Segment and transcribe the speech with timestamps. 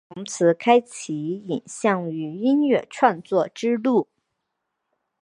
[0.15, 1.13] 从此开启
[1.45, 4.07] 影像与音乐创作之路。